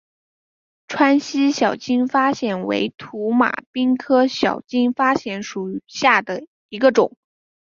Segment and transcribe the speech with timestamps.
[0.87, 7.15] 川西小金发藓为土马鬃科小金发藓属下的一个种。